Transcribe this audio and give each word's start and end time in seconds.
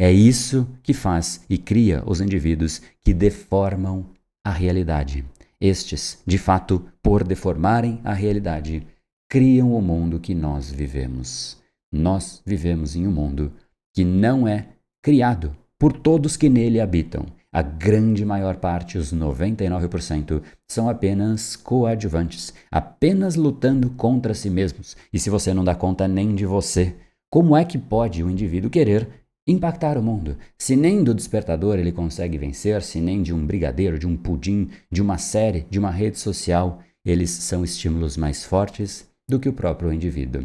É 0.00 0.12
isso 0.12 0.68
que 0.80 0.94
faz 0.94 1.44
e 1.50 1.58
cria 1.58 2.04
os 2.06 2.20
indivíduos 2.20 2.80
que 3.00 3.12
deformam 3.12 4.06
a 4.44 4.52
realidade. 4.52 5.24
Estes, 5.60 6.22
de 6.24 6.38
fato, 6.38 6.86
por 7.02 7.24
deformarem 7.24 8.00
a 8.04 8.12
realidade, 8.12 8.86
criam 9.28 9.74
o 9.74 9.82
mundo 9.82 10.20
que 10.20 10.36
nós 10.36 10.70
vivemos. 10.70 11.60
Nós 11.92 12.40
vivemos 12.46 12.94
em 12.94 13.08
um 13.08 13.10
mundo 13.10 13.52
que 13.92 14.04
não 14.04 14.46
é 14.46 14.68
criado 15.02 15.56
por 15.76 15.92
todos 15.92 16.36
que 16.36 16.48
nele 16.48 16.80
habitam. 16.80 17.26
A 17.50 17.62
grande 17.62 18.24
maior 18.24 18.56
parte, 18.56 18.98
os 18.98 19.12
99%, 19.12 20.42
são 20.68 20.88
apenas 20.88 21.56
coadjuvantes, 21.56 22.54
apenas 22.70 23.34
lutando 23.34 23.90
contra 23.90 24.32
si 24.34 24.48
mesmos. 24.48 24.96
E 25.12 25.18
se 25.18 25.28
você 25.28 25.52
não 25.52 25.64
dá 25.64 25.74
conta 25.74 26.06
nem 26.06 26.36
de 26.36 26.46
você, 26.46 26.94
como 27.28 27.56
é 27.56 27.64
que 27.64 27.78
pode 27.78 28.22
o 28.22 28.30
indivíduo 28.30 28.70
querer 28.70 29.08
impactar 29.48 29.96
o 29.96 30.02
mundo. 30.02 30.36
Se 30.58 30.76
nem 30.76 31.02
do 31.02 31.14
despertador 31.14 31.78
ele 31.78 31.90
consegue 31.90 32.36
vencer, 32.36 32.82
se 32.82 33.00
nem 33.00 33.22
de 33.22 33.32
um 33.32 33.46
brigadeiro, 33.46 33.98
de 33.98 34.06
um 34.06 34.16
pudim, 34.16 34.68
de 34.90 35.00
uma 35.00 35.16
série, 35.16 35.66
de 35.70 35.78
uma 35.78 35.90
rede 35.90 36.18
social, 36.18 36.80
eles 37.04 37.30
são 37.30 37.64
estímulos 37.64 38.18
mais 38.18 38.44
fortes 38.44 39.08
do 39.26 39.40
que 39.40 39.48
o 39.48 39.52
próprio 39.52 39.92
indivíduo. 39.92 40.44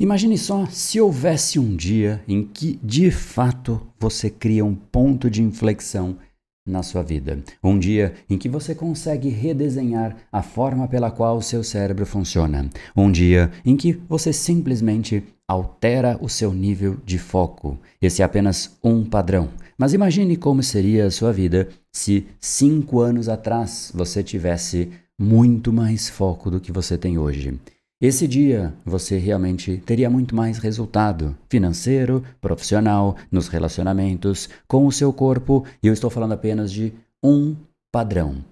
Imagine 0.00 0.38
só 0.38 0.64
se 0.66 1.00
houvesse 1.00 1.58
um 1.58 1.74
dia 1.74 2.22
em 2.28 2.44
que, 2.44 2.78
de 2.82 3.10
fato, 3.10 3.80
você 3.98 4.30
cria 4.30 4.64
um 4.64 4.74
ponto 4.74 5.28
de 5.28 5.42
inflexão 5.42 6.16
na 6.68 6.82
sua 6.82 7.02
vida. 7.02 7.38
Um 7.62 7.78
dia 7.78 8.14
em 8.28 8.36
que 8.36 8.48
você 8.48 8.74
consegue 8.74 9.28
redesenhar 9.28 10.16
a 10.30 10.42
forma 10.42 10.86
pela 10.86 11.10
qual 11.10 11.38
o 11.38 11.42
seu 11.42 11.64
cérebro 11.64 12.04
funciona. 12.06 12.68
Um 12.96 13.10
dia 13.10 13.50
em 13.64 13.76
que 13.76 14.00
você 14.08 14.32
simplesmente 14.32 15.24
altera 15.46 16.18
o 16.20 16.28
seu 16.28 16.52
nível 16.52 16.98
de 17.04 17.18
foco. 17.18 17.78
Esse 18.00 18.22
é 18.22 18.24
apenas 18.24 18.76
um 18.84 19.04
padrão. 19.04 19.48
Mas 19.78 19.94
imagine 19.94 20.36
como 20.36 20.62
seria 20.62 21.06
a 21.06 21.10
sua 21.10 21.32
vida 21.32 21.68
se 21.90 22.26
cinco 22.40 23.00
anos 23.00 23.28
atrás 23.28 23.90
você 23.94 24.22
tivesse 24.22 24.90
muito 25.18 25.72
mais 25.72 26.08
foco 26.08 26.50
do 26.50 26.60
que 26.60 26.70
você 26.70 26.98
tem 26.98 27.16
hoje. 27.18 27.58
Esse 28.00 28.28
dia 28.28 28.72
você 28.84 29.18
realmente 29.18 29.78
teria 29.78 30.08
muito 30.08 30.32
mais 30.32 30.58
resultado 30.58 31.36
financeiro, 31.48 32.22
profissional, 32.40 33.16
nos 33.28 33.48
relacionamentos, 33.48 34.48
com 34.68 34.86
o 34.86 34.92
seu 34.92 35.12
corpo, 35.12 35.64
e 35.82 35.88
eu 35.88 35.92
estou 35.92 36.08
falando 36.08 36.30
apenas 36.30 36.70
de 36.70 36.92
um 37.20 37.56
padrão 37.90 38.44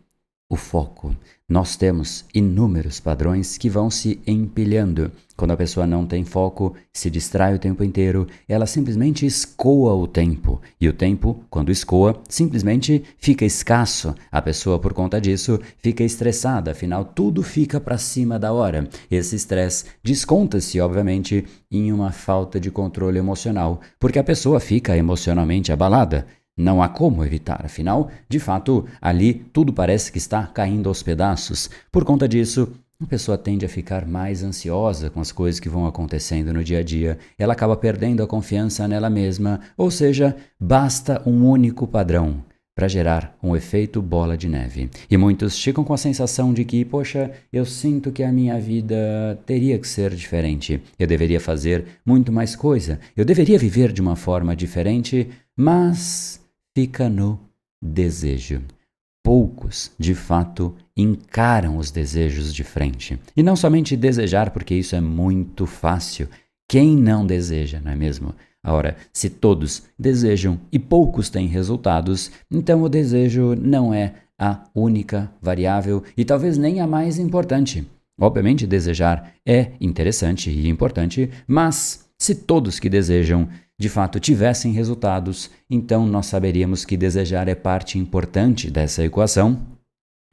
o 0.49 0.57
foco. 0.57 1.15
Nós 1.49 1.77
temos 1.77 2.25
inúmeros 2.35 2.99
padrões 2.99 3.57
que 3.57 3.71
vão 3.71 3.89
se 3.89 4.21
empilhando. 4.27 5.13
Quando 5.37 5.53
a 5.53 5.57
pessoa 5.57 5.87
não 5.87 6.07
tem 6.07 6.25
foco, 6.25 6.75
se 6.93 7.11
distrai 7.11 7.55
o 7.55 7.59
tempo 7.59 7.85
inteiro, 7.85 8.27
ela 8.49 8.67
simplesmente 8.67 9.27
escoa 9.27 9.95
o 9.95 10.07
tempo. 10.07 10.61
E 10.81 10.89
o 10.89 10.93
tempo, 10.93 11.45
quando 11.51 11.71
escoa, 11.71 12.21
simplesmente 12.29 13.05
fica 13.19 13.45
escasso. 13.45 14.15
A 14.31 14.41
pessoa, 14.41 14.79
por 14.79 14.93
conta 14.93 15.21
disso, 15.21 15.61
fica 15.79 16.03
estressada, 16.03 16.73
afinal, 16.73 17.05
tudo 17.05 17.43
fica 17.43 17.81
para 17.81 17.99
cima 17.99 18.39
da 18.39 18.53
hora. 18.53 18.89
Esse 19.11 19.37
estresse 19.37 19.85
desconta-se, 20.03 20.81
obviamente, 20.81 21.45
em 21.71 21.93
uma 21.93 22.11
falta 22.11 22.59
de 22.59 22.71
controle 22.71 23.19
emocional, 23.19 23.81
porque 24.01 24.19
a 24.19 24.25
pessoa 24.25 24.59
fica 24.59 24.97
emocionalmente 24.97 25.71
abalada. 25.71 26.27
Não 26.57 26.83
há 26.83 26.89
como 26.89 27.23
evitar, 27.23 27.67
afinal, 27.67 28.11
de 28.29 28.39
fato, 28.39 28.87
ali 29.01 29.35
tudo 29.35 29.73
parece 29.73 30.11
que 30.11 30.17
está 30.17 30.47
caindo 30.47 30.89
aos 30.89 31.03
pedaços. 31.03 31.69
Por 31.93 32.03
conta 32.03 32.27
disso, 32.27 32.73
a 33.03 33.07
pessoa 33.07 33.37
tende 33.37 33.67
a 33.67 33.69
ficar 33.69 34.07
mais 34.07 34.43
ansiosa 34.43 35.11
com 35.11 35.21
as 35.21 35.31
coisas 35.31 35.61
que 35.61 35.69
vão 35.69 35.87
acontecendo 35.87 36.55
no 36.55 36.65
dia 36.65 36.79
a 36.79 36.83
dia, 36.83 37.19
ela 37.39 37.53
acaba 37.53 37.77
perdendo 37.77 38.23
a 38.23 38.27
confiança 38.27 38.89
nela 38.89 39.11
mesma, 39.11 39.61
ou 39.77 39.91
seja, 39.91 40.35
basta 40.59 41.23
um 41.27 41.47
único 41.47 41.87
padrão 41.87 42.43
para 42.75 42.89
gerar 42.89 43.37
um 43.43 43.55
efeito 43.55 44.01
bola 44.01 44.37
de 44.37 44.49
neve. 44.49 44.89
E 45.11 45.17
muitos 45.19 45.63
ficam 45.63 45.85
com 45.85 45.93
a 45.93 45.99
sensação 45.99 46.55
de 46.55 46.65
que, 46.65 46.87
poxa, 46.87 47.33
eu 47.53 47.67
sinto 47.67 48.11
que 48.11 48.23
a 48.23 48.33
minha 48.33 48.59
vida 48.59 49.39
teria 49.45 49.79
que 49.79 49.89
ser 49.89 50.15
diferente, 50.15 50.83
eu 50.99 51.07
deveria 51.07 51.41
fazer 51.41 51.85
muito 52.05 52.33
mais 52.33 52.57
coisa, 52.57 52.99
eu 53.15 53.27
deveria 53.27 53.59
viver 53.59 53.93
de 53.93 54.01
uma 54.01 54.17
forma 54.17 54.57
diferente, 54.57 55.29
mas 55.55 56.46
fica 56.77 57.09
no 57.09 57.41
desejo. 57.83 58.61
Poucos, 59.25 59.91
de 59.99 60.15
fato, 60.15 60.75
encaram 60.95 61.79
os 61.79 61.91
desejos 61.91 62.53
de 62.53 62.63
frente. 62.63 63.19
E 63.35 63.43
não 63.43 63.57
somente 63.57 63.97
desejar, 63.97 64.51
porque 64.51 64.75
isso 64.75 64.95
é 64.95 65.01
muito 65.01 65.65
fácil. 65.65 66.29
Quem 66.69 66.95
não 66.95 67.27
deseja, 67.27 67.81
não 67.83 67.93
é 67.93 67.97
mesmo? 67.97 68.35
Ora, 68.63 68.95
se 69.11 69.31
todos 69.31 69.85
desejam 69.99 70.61
e 70.71 70.79
poucos 70.79 71.31
têm 71.31 71.47
resultados, 71.47 72.31
então 72.51 72.83
o 72.83 72.91
desejo 72.91 73.55
não 73.55 73.95
é 73.95 74.13
a 74.39 74.63
única 74.75 75.33
variável 75.41 76.05
e 76.15 76.27
talvez 76.27 76.59
nem 76.59 76.83
a 76.83 76.87
mais 76.87 77.19
importante. 77.19 77.87
Obviamente, 78.21 78.67
desejar 78.67 79.33
é 79.47 79.73
interessante 79.81 80.51
e 80.51 80.69
importante, 80.69 81.31
mas 81.47 82.06
se 82.27 82.35
todos 82.35 82.81
que 82.81 82.89
desejam 82.89 83.49
de 83.79 83.89
fato 83.89 84.19
tivessem 84.19 84.73
resultados, 84.73 85.49
então 85.71 86.05
nós 86.05 86.27
saberíamos 86.27 86.85
que 86.85 86.97
desejar 86.97 87.47
é 87.47 87.55
parte 87.55 88.01
importante 88.01 88.69
dessa 88.69 89.05
equação, 89.05 89.65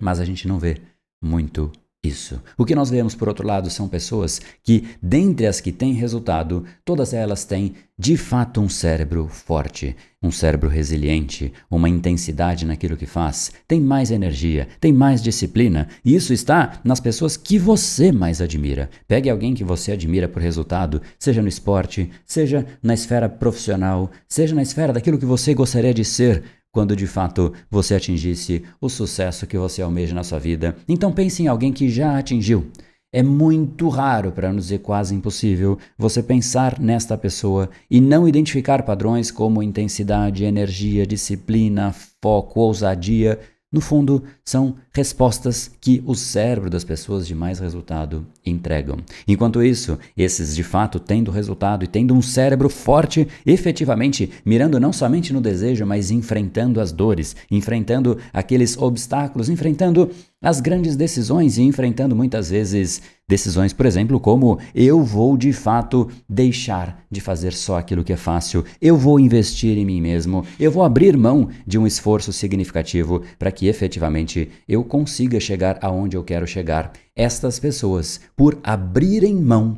mas 0.01 0.19
a 0.19 0.25
gente 0.25 0.47
não 0.47 0.57
vê 0.57 0.81
muito 1.23 1.71
isso. 2.03 2.41
O 2.57 2.65
que 2.65 2.75
nós 2.75 2.89
vemos, 2.89 3.15
por 3.15 3.29
outro 3.29 3.47
lado, 3.47 3.69
são 3.69 3.87
pessoas 3.87 4.41
que, 4.61 4.83
dentre 5.01 5.47
as 5.47 5.61
que 5.61 5.71
têm 5.71 5.93
resultado, 5.93 6.65
todas 6.83 7.13
elas 7.13 7.45
têm 7.45 7.75
de 7.97 8.17
fato 8.17 8.59
um 8.59 8.67
cérebro 8.67 9.27
forte, 9.29 9.95
um 10.21 10.31
cérebro 10.31 10.67
resiliente, 10.67 11.53
uma 11.71 11.87
intensidade 11.87 12.65
naquilo 12.65 12.97
que 12.97 13.05
faz, 13.05 13.51
tem 13.67 13.79
mais 13.79 14.11
energia, 14.11 14.67
tem 14.81 14.91
mais 14.91 15.21
disciplina, 15.21 15.87
e 16.03 16.13
isso 16.13 16.33
está 16.33 16.81
nas 16.83 16.99
pessoas 16.99 17.37
que 17.37 17.57
você 17.57 18.11
mais 18.11 18.41
admira. 18.41 18.89
Pegue 19.07 19.29
alguém 19.29 19.53
que 19.53 19.63
você 19.63 19.93
admira 19.93 20.27
por 20.27 20.41
resultado, 20.41 21.01
seja 21.17 21.41
no 21.41 21.47
esporte, 21.47 22.09
seja 22.25 22.65
na 22.81 22.93
esfera 22.93 23.29
profissional, 23.29 24.11
seja 24.27 24.53
na 24.53 24.61
esfera 24.61 24.91
daquilo 24.91 25.17
que 25.17 25.25
você 25.25 25.53
gostaria 25.53 25.93
de 25.93 26.03
ser 26.03 26.43
quando 26.73 26.95
de 26.95 27.05
fato 27.05 27.53
você 27.69 27.93
atingisse 27.93 28.63
o 28.81 28.89
sucesso 28.89 29.45
que 29.45 29.57
você 29.57 29.81
almeja 29.81 30.15
na 30.15 30.23
sua 30.23 30.39
vida. 30.39 30.75
Então 30.89 31.13
pense 31.13 31.43
em 31.43 31.47
alguém 31.47 31.71
que 31.71 31.87
já 31.87 32.17
atingiu. 32.17 32.69
É 33.15 33.21
muito 33.21 33.89
raro, 33.89 34.31
para 34.31 34.49
não 34.49 34.57
dizer 34.57 34.79
quase 34.79 35.13
impossível, 35.13 35.77
você 35.95 36.23
pensar 36.23 36.79
nesta 36.79 37.15
pessoa 37.15 37.69
e 37.89 38.01
não 38.01 38.27
identificar 38.27 38.81
padrões 38.81 39.29
como 39.29 39.61
intensidade, 39.61 40.43
energia, 40.43 41.05
disciplina, 41.05 41.93
foco, 42.19 42.59
ousadia 42.59 43.39
no 43.73 43.81
fundo, 43.81 44.23
são 44.45 44.75
respostas 44.93 45.71
que 45.81 46.03
o 46.05 46.13
cérebro 46.13 46.69
das 46.69 46.83
pessoas 46.83 47.25
de 47.25 47.33
mais 47.33 47.57
resultado 47.57 48.27
entregam. 48.45 48.97
Enquanto 49.27 49.63
isso, 49.63 49.97
esses 50.15 50.55
de 50.55 50.61
fato 50.61 50.99
tendo 50.99 51.31
resultado 51.31 51.83
e 51.83 51.87
tendo 51.87 52.13
um 52.13 52.21
cérebro 52.21 52.69
forte, 52.69 53.27
efetivamente 53.43 54.31
mirando 54.45 54.79
não 54.79 54.93
somente 54.93 55.33
no 55.33 55.41
desejo, 55.41 55.87
mas 55.87 56.11
enfrentando 56.11 56.79
as 56.79 56.91
dores, 56.91 57.35
enfrentando 57.49 58.19
aqueles 58.31 58.77
obstáculos, 58.77 59.49
enfrentando 59.49 60.11
as 60.43 60.59
grandes 60.59 60.97
decisões 60.97 61.57
e 61.57 61.63
enfrentando 61.63 62.13
muitas 62.13 62.49
vezes 62.49 63.01
decisões, 63.25 63.71
por 63.71 63.85
exemplo, 63.85 64.19
como 64.19 64.59
eu 64.75 65.01
vou 65.01 65.37
de 65.37 65.53
fato 65.53 66.09
deixar 66.27 67.01
de 67.09 67.21
fazer 67.21 67.53
só 67.53 67.77
aquilo 67.77 68.03
que 68.03 68.11
é 68.11 68.17
fácil, 68.17 68.65
eu 68.81 68.97
vou 68.97 69.19
investir 69.19 69.77
em 69.77 69.85
mim 69.85 70.01
mesmo, 70.01 70.45
eu 70.59 70.69
vou 70.69 70.83
abrir 70.83 71.15
mão 71.15 71.47
de 71.65 71.79
um 71.79 71.87
esforço 71.87 72.33
significativo 72.33 73.23
para 73.39 73.51
que 73.51 73.67
efetivamente 73.67 74.49
eu 74.67 74.83
consiga 74.83 75.39
chegar 75.39 75.79
aonde 75.81 76.17
eu 76.17 76.23
quero 76.23 76.45
chegar. 76.45 76.91
Estas 77.15 77.57
pessoas, 77.57 78.19
por 78.35 78.59
abrirem 78.61 79.35
mão 79.35 79.77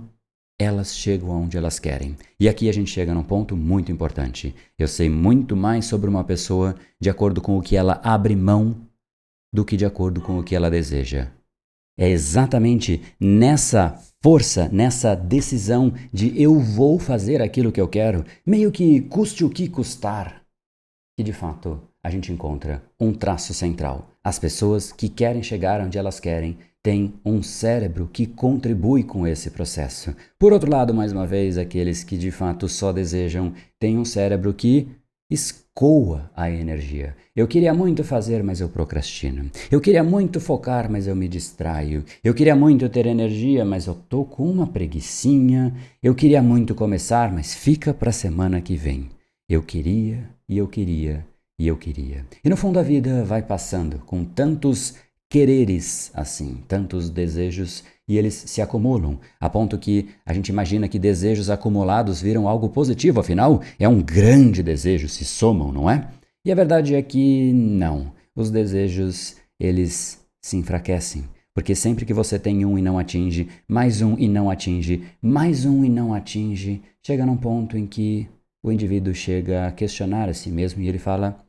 elas 0.58 0.96
chegam 0.96 1.32
aonde 1.32 1.58
elas 1.58 1.80
querem. 1.80 2.16
E 2.40 2.48
aqui 2.48 2.70
a 2.70 2.74
gente 2.74 2.90
chega 2.90 3.14
num 3.14 3.24
ponto 3.24 3.58
muito 3.58 3.92
importante. 3.92 4.56
Eu 4.80 4.88
sei 4.88 5.10
muito 5.10 5.56
mais 5.56 5.86
sobre 5.86 6.10
uma 6.10 6.24
pessoa 6.24 6.76
de 7.00 7.10
acordo 7.10 7.42
com 7.42 7.58
o 7.58 7.62
que 7.62 7.76
ela 7.76 8.00
abre 8.04 8.36
mão 8.36 8.76
do 9.56 9.66
que 9.66 9.78
de 9.78 9.86
acordo 9.86 10.22
com 10.22 10.38
o 10.38 10.44
que 10.44 10.54
ela 10.54 10.70
deseja. 10.70 11.32
É 11.98 12.10
exatamente 12.10 13.02
nessa 13.20 13.98
força, 14.22 14.68
nessa 14.68 15.16
decisão 15.16 15.94
de 16.12 16.40
eu 16.40 16.60
vou 16.60 17.00
fazer 17.00 17.42
aquilo 17.42 17.72
que 17.72 17.80
eu 17.80 17.88
quero, 17.88 18.26
meio 18.46 18.72
que 18.72 19.02
custe 19.02 19.46
o 19.46 19.50
que 19.50 19.70
custar, 19.70 20.44
que 21.18 21.24
de 21.24 21.32
fato 21.32 21.82
a 22.04 22.10
gente 22.10 22.32
encontra 22.32 22.84
um 23.00 23.14
traço 23.14 23.54
central. 23.54 24.12
As 24.24 24.38
pessoas 24.38 24.92
que 24.92 25.08
querem 25.08 25.42
chegar 25.42 25.80
onde 25.80 25.98
elas 25.98 26.20
querem 26.20 26.58
têm 26.84 27.14
um 27.26 27.42
cérebro 27.42 28.10
que 28.12 28.28
contribui 28.28 29.04
com 29.04 29.26
esse 29.26 29.50
processo. 29.50 30.16
Por 30.38 30.54
outro 30.54 30.70
lado, 30.70 30.94
mais 30.94 31.12
uma 31.12 31.26
vez, 31.26 31.58
aqueles 31.58 32.04
que 32.04 32.18
de 32.18 32.30
fato 32.30 32.68
só 32.68 32.92
desejam 32.92 33.54
têm 33.80 33.98
um 33.98 34.06
cérebro 34.06 34.54
que 34.54 34.88
escoa 35.76 36.32
a 36.34 36.50
energia. 36.50 37.18
Eu 37.36 37.46
queria 37.50 37.74
muito 37.74 38.02
fazer, 38.02 38.42
mas 38.42 38.62
eu 38.62 38.70
procrastino. 38.70 39.52
Eu 39.70 39.82
queria 39.82 40.02
muito 40.02 40.40
focar, 40.40 40.90
mas 40.90 41.06
eu 41.06 41.14
me 41.14 41.28
distraio. 41.28 42.06
Eu 42.24 42.34
queria 42.34 42.56
muito 42.56 42.88
ter 42.88 43.06
energia, 43.06 43.66
mas 43.66 43.86
eu 43.86 43.94
tô 43.94 44.24
com 44.24 44.50
uma 44.50 44.66
preguiçinha. 44.66 45.76
Eu 46.02 46.16
queria 46.16 46.42
muito 46.42 46.74
começar, 46.74 47.30
mas 47.30 47.54
fica 47.54 47.94
para 47.94 48.10
a 48.10 48.14
semana 48.14 48.62
que 48.62 48.78
vem. 48.78 49.10
Eu 49.50 49.62
queria 49.62 50.30
e 50.48 50.58
eu 50.58 50.66
queria 50.66 51.26
e 51.60 51.68
eu 51.68 51.76
queria. 51.76 52.26
E 52.42 52.50
no 52.50 52.56
fundo 52.56 52.80
a 52.80 52.84
vida 52.84 53.26
vai 53.26 53.42
passando 53.42 54.00
com 54.06 54.24
tantos 54.24 54.96
quereres 55.30 56.10
assim, 56.14 56.64
tantos 56.70 57.10
desejos 57.10 57.84
e 58.08 58.18
eles 58.18 58.34
se 58.34 58.62
acumulam, 58.62 59.20
a 59.40 59.50
ponto 59.50 59.78
que 59.78 60.10
a 60.26 60.34
gente 60.34 60.50
imagina 60.50 60.88
que 60.88 61.00
desejos 61.00 61.50
acumulados 61.50 62.22
viram 62.22 62.48
algo 62.48 62.70
positivo, 62.70 63.20
afinal, 63.20 63.62
é 63.80 63.90
um 63.90 64.02
grande 64.02 64.62
desejo, 64.62 65.10
se 65.10 65.26
somam, 65.26 65.72
não 65.72 65.90
é? 65.90 66.08
E 66.46 66.52
a 66.52 66.56
verdade 66.56 66.94
é 66.94 67.02
que 67.02 67.52
não. 67.54 68.14
Os 68.36 68.52
desejos, 68.52 69.38
eles 69.60 70.24
se 70.42 70.58
enfraquecem. 70.58 71.24
Porque 71.56 71.74
sempre 71.74 72.06
que 72.06 72.14
você 72.14 72.38
tem 72.38 72.66
um 72.66 72.78
e 72.78 72.82
não 72.82 73.00
atinge, 73.00 73.48
mais 73.68 74.02
um 74.02 74.18
e 74.20 74.28
não 74.28 74.50
atinge, 74.50 75.06
mais 75.22 75.66
um 75.66 75.86
e 75.86 75.90
não 75.90 76.14
atinge, 76.14 76.84
chega 77.02 77.26
num 77.26 77.38
ponto 77.38 77.78
em 77.78 77.88
que 77.88 78.28
o 78.62 78.72
indivíduo 78.72 79.16
chega 79.16 79.68
a 79.68 79.72
questionar 79.72 80.28
a 80.28 80.34
si 80.34 80.50
mesmo 80.52 80.82
e 80.82 80.90
ele 80.90 81.00
fala: 81.00 81.44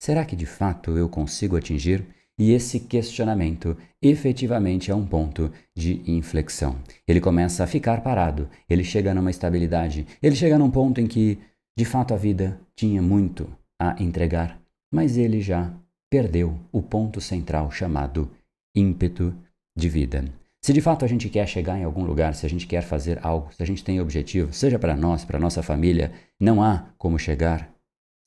será 0.00 0.24
que 0.24 0.36
de 0.36 0.46
fato 0.46 0.96
eu 0.96 1.08
consigo 1.08 1.56
atingir? 1.56 2.06
E 2.38 2.52
esse 2.52 2.78
questionamento 2.78 3.76
efetivamente 4.00 4.92
é 4.92 4.94
um 4.94 5.04
ponto 5.04 5.50
de 5.76 6.00
inflexão. 6.06 6.76
Ele 7.06 7.20
começa 7.20 7.64
a 7.64 7.66
ficar 7.66 8.00
parado, 8.00 8.48
ele 8.70 8.84
chega 8.84 9.12
numa 9.12 9.30
estabilidade, 9.30 10.06
ele 10.22 10.36
chega 10.36 10.56
num 10.56 10.70
ponto 10.70 11.00
em 11.00 11.06
que, 11.06 11.38
de 11.76 11.84
fato, 11.84 12.14
a 12.14 12.16
vida 12.16 12.60
tinha 12.76 13.02
muito 13.02 13.50
a 13.80 14.00
entregar, 14.00 14.60
mas 14.92 15.16
ele 15.16 15.40
já 15.40 15.74
perdeu 16.08 16.56
o 16.70 16.80
ponto 16.80 17.20
central 17.20 17.72
chamado 17.72 18.30
ímpeto 18.74 19.34
de 19.76 19.88
vida. 19.88 20.24
Se 20.64 20.72
de 20.72 20.80
fato 20.80 21.04
a 21.04 21.08
gente 21.08 21.28
quer 21.28 21.46
chegar 21.46 21.78
em 21.78 21.84
algum 21.84 22.04
lugar, 22.04 22.34
se 22.34 22.46
a 22.46 22.48
gente 22.48 22.66
quer 22.66 22.82
fazer 22.82 23.18
algo, 23.22 23.52
se 23.52 23.62
a 23.62 23.66
gente 23.66 23.82
tem 23.82 24.00
objetivo, 24.00 24.52
seja 24.52 24.78
para 24.78 24.96
nós, 24.96 25.24
para 25.24 25.38
nossa 25.38 25.62
família, 25.62 26.12
não 26.40 26.62
há 26.62 26.86
como 26.96 27.18
chegar 27.18 27.72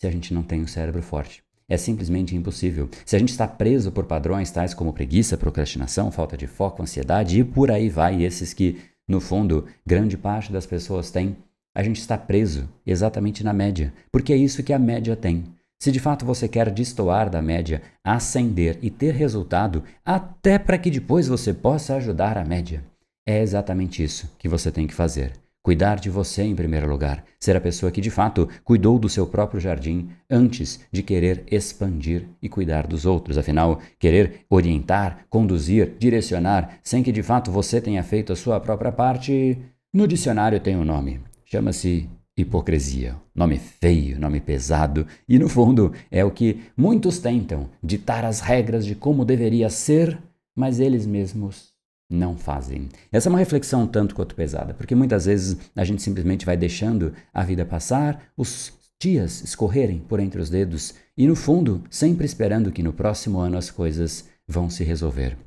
se 0.02 0.08
a 0.08 0.12
gente 0.12 0.34
não 0.34 0.44
tem 0.44 0.62
um 0.62 0.68
cérebro 0.68 1.02
forte 1.02 1.44
é 1.72 1.78
simplesmente 1.78 2.36
impossível. 2.36 2.90
Se 3.06 3.16
a 3.16 3.20
gente 3.20 3.30
está 3.30 3.48
preso 3.48 3.94
por 3.94 4.04
padrões 4.04 4.52
tais 4.52 4.74
como 4.74 4.92
preguiça, 4.92 5.38
procrastinação, 5.38 6.12
falta 6.12 6.36
de 6.36 6.46
foco, 6.46 6.84
ansiedade 6.84 7.40
e 7.40 7.46
por 7.46 7.72
aí 7.72 7.88
vai, 7.88 8.24
esses 8.24 8.54
que, 8.54 8.78
no 9.08 9.22
fundo, 9.22 9.66
grande 9.86 10.18
parte 10.18 10.52
das 10.52 10.66
pessoas 10.66 11.12
tem, 11.12 11.38
a 11.74 11.82
gente 11.82 12.02
está 12.02 12.18
preso 12.18 12.68
exatamente 12.86 13.42
na 13.42 13.54
média, 13.54 13.94
porque 14.12 14.34
é 14.34 14.36
isso 14.36 14.62
que 14.62 14.74
a 14.74 14.80
média 14.80 15.16
tem. 15.16 15.46
Se 15.80 15.94
de 15.94 16.00
fato 16.00 16.26
você 16.26 16.46
quer 16.46 16.70
destoar 16.70 17.30
da 17.30 17.42
média, 17.42 17.82
ascender 18.04 18.78
e 18.82 18.90
ter 18.90 19.14
resultado, 19.14 19.82
até 20.06 20.60
para 20.60 20.78
que 20.78 20.92
depois 20.92 21.30
você 21.30 21.54
possa 21.54 21.96
ajudar 21.96 22.38
a 22.38 22.44
média, 22.44 22.84
é 23.26 23.42
exatamente 23.42 24.04
isso 24.04 24.30
que 24.38 24.50
você 24.50 24.70
tem 24.74 24.86
que 24.86 24.94
fazer. 24.94 25.41
Cuidar 25.64 26.00
de 26.00 26.10
você 26.10 26.42
em 26.42 26.56
primeiro 26.56 26.90
lugar. 26.90 27.24
Ser 27.40 27.56
a 27.56 27.62
pessoa 27.62 27.92
que 27.92 28.02
de 28.02 28.10
fato 28.10 28.50
cuidou 28.64 28.98
do 28.98 29.08
seu 29.08 29.28
próprio 29.28 29.60
jardim 29.60 30.10
antes 30.28 30.80
de 30.92 31.04
querer 31.04 31.44
expandir 31.52 32.28
e 32.42 32.50
cuidar 32.50 32.88
dos 32.88 33.06
outros. 33.06 33.38
Afinal, 33.38 33.80
querer 34.00 34.46
orientar, 34.50 35.26
conduzir, 35.30 35.96
direcionar, 36.00 36.80
sem 36.82 37.04
que 37.04 37.12
de 37.12 37.22
fato 37.22 37.52
você 37.52 37.80
tenha 37.80 38.02
feito 38.02 38.34
a 38.34 38.36
sua 38.36 38.60
própria 38.60 38.92
parte, 38.92 39.56
no 39.94 40.08
dicionário 40.08 40.60
tem 40.60 40.76
um 40.76 40.84
nome. 40.84 41.22
Chama-se 41.46 42.10
hipocrisia. 42.36 43.16
Nome 43.36 43.58
feio, 43.58 44.20
nome 44.20 44.40
pesado, 44.40 45.06
e 45.30 45.38
no 45.38 45.48
fundo 45.48 45.94
é 46.10 46.26
o 46.26 46.32
que 46.32 46.62
muitos 46.76 47.20
tentam 47.20 47.70
ditar 47.84 48.26
as 48.26 48.40
regras 48.40 48.84
de 48.84 48.96
como 48.96 49.24
deveria 49.24 49.70
ser, 49.70 50.18
mas 50.56 50.80
eles 50.80 51.06
mesmos 51.06 51.71
não 52.12 52.36
fazem. 52.36 52.90
Essa 53.12 53.30
é 53.30 53.32
uma 53.32 53.40
reflexão 53.40 53.88
tanto 53.88 54.14
quanto 54.14 54.36
pesada, 54.36 54.74
porque 54.74 54.94
muitas 54.94 55.26
vezes 55.26 55.58
a 55.76 55.84
gente 55.84 56.02
simplesmente 56.02 56.46
vai 56.46 56.58
deixando 56.58 57.14
a 57.34 57.44
vida 57.44 57.66
passar, 57.66 58.32
os 58.38 58.74
dias 59.00 59.42
escorrerem 59.44 60.00
por 60.00 60.20
entre 60.20 60.40
os 60.40 60.50
dedos 60.50 60.94
e, 61.18 61.26
no 61.26 61.36
fundo, 61.36 61.84
sempre 61.90 62.26
esperando 62.26 62.72
que 62.72 62.84
no 62.84 62.94
próximo 62.94 63.40
ano 63.40 63.58
as 63.58 63.72
coisas 63.72 64.26
vão 64.48 64.70
se 64.70 64.84
resolver. 64.84 65.38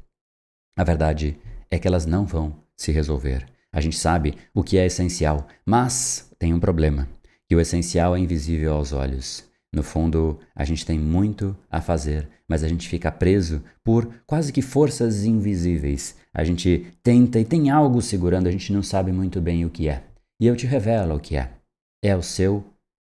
A 0.76 0.82
verdade 0.82 1.38
é 1.70 1.78
que 1.78 1.86
elas 1.86 2.06
não 2.06 2.26
vão 2.26 2.56
se 2.76 2.90
resolver. 2.90 3.46
A 3.72 3.80
gente 3.80 3.96
sabe 3.96 4.34
o 4.52 4.62
que 4.62 4.78
é 4.78 4.86
essencial, 4.86 5.46
mas 5.64 6.30
tem 6.38 6.52
um 6.52 6.60
problema: 6.60 7.08
que 7.48 7.54
o 7.54 7.60
essencial 7.60 8.16
é 8.16 8.18
invisível 8.18 8.74
aos 8.74 8.92
olhos. 8.92 9.44
No 9.72 9.82
fundo, 9.82 10.38
a 10.54 10.64
gente 10.64 10.86
tem 10.86 10.98
muito 10.98 11.56
a 11.68 11.80
fazer, 11.80 12.28
mas 12.48 12.62
a 12.62 12.68
gente 12.68 12.88
fica 12.88 13.10
preso 13.10 13.62
por 13.82 14.08
quase 14.26 14.52
que 14.52 14.62
forças 14.62 15.24
invisíveis. 15.24 16.16
A 16.34 16.42
gente 16.42 16.86
tenta 17.02 17.38
e 17.38 17.44
tem 17.44 17.70
algo 17.70 18.02
segurando, 18.02 18.48
a 18.48 18.50
gente 18.50 18.72
não 18.72 18.82
sabe 18.82 19.12
muito 19.12 19.40
bem 19.40 19.64
o 19.64 19.70
que 19.70 19.88
é. 19.88 20.02
E 20.40 20.46
eu 20.46 20.56
te 20.56 20.66
revelo 20.66 21.14
o 21.14 21.20
que 21.20 21.36
é. 21.36 21.52
É 22.04 22.16
o 22.16 22.22
seu 22.22 22.64